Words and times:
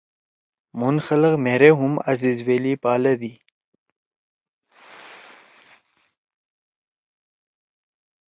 مُھن 0.79 0.95
خلگ 1.05 1.33
مھیرے 1.43 1.69
ہُم 1.79 1.93
عزیزویلی 2.09 2.73
پالدی۔ 2.83 3.33